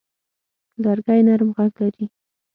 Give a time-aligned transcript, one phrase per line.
[0.83, 2.05] لرګی نرم غږ لري.